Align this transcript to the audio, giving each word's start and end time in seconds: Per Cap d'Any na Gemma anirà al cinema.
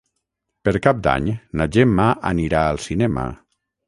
Per 0.67 0.71
Cap 0.85 1.03
d'Any 1.07 1.27
na 1.61 1.67
Gemma 1.75 2.07
anirà 2.31 2.63
al 2.71 2.81
cinema. 2.87 3.27